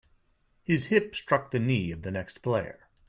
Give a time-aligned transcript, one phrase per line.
[0.63, 2.87] His hip struck the knee of the next player.